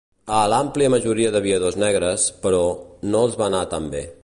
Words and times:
A 0.35 0.37
l'àmplia 0.53 0.93
majoria 0.93 1.33
d'aviadors 1.35 1.77
negres, 1.83 2.25
però, 2.47 2.65
no 3.13 3.23
els 3.27 3.39
va 3.43 3.49
anar 3.53 3.63
tan 3.75 3.93
bé. 3.97 4.03